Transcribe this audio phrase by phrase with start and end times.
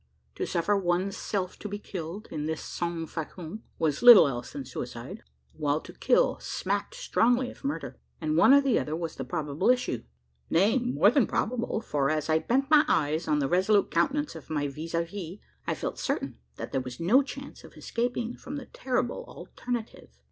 [0.33, 4.65] To suffer one's self to be killed, in this sans facon, was little else than
[4.65, 5.21] suicide
[5.53, 7.99] while to kill, smacked strongly of murder!
[8.19, 10.03] And one or the other was the probable issue
[10.49, 14.49] nay, more than probable: for, as I bent my eyes on the resolute countenance of
[14.49, 15.37] my vis a vis,
[15.67, 20.09] I felt certain that there was no chance of escaping from the terrible alternative.